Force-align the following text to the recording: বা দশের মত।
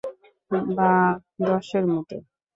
বা 0.75 0.91
দশের 1.41 1.83
মত। 1.87 2.09